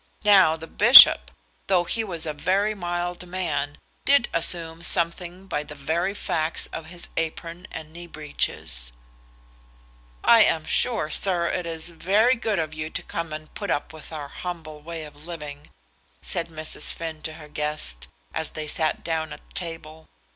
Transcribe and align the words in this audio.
Now 0.23 0.55
the 0.55 0.65
bishop, 0.65 1.29
though 1.67 1.83
he 1.83 2.03
was 2.03 2.25
a 2.25 2.33
very 2.33 2.73
mild 2.73 3.27
man, 3.27 3.77
did 4.03 4.29
assume 4.33 4.81
something 4.81 5.45
by 5.45 5.61
the 5.61 5.75
very 5.75 6.15
facts 6.15 6.65
of 6.73 6.87
his 6.87 7.09
apron 7.17 7.67
and 7.71 7.93
knee 7.93 8.07
breeches. 8.07 8.91
"I 10.23 10.43
am 10.43 10.65
sure, 10.65 11.11
sir, 11.11 11.45
it 11.49 11.67
is 11.67 11.89
very 11.89 12.33
good 12.35 12.57
of 12.57 12.73
you 12.73 12.89
to 12.89 13.03
come 13.03 13.31
and 13.31 13.53
put 13.53 13.69
up 13.69 13.93
with 13.93 14.11
our 14.11 14.27
humble 14.29 14.81
way 14.81 15.03
of 15.03 15.27
living," 15.27 15.69
said 16.23 16.47
Mrs. 16.49 16.95
Finn 16.95 17.21
to 17.21 17.33
her 17.33 17.47
guest, 17.47 18.07
as 18.33 18.49
they 18.49 18.67
sat 18.67 19.03
down 19.03 19.31
at 19.31 19.53
table. 19.53 20.07